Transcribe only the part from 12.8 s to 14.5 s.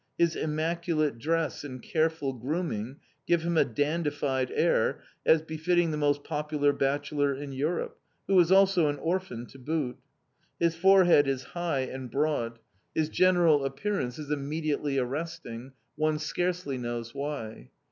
His general appearance is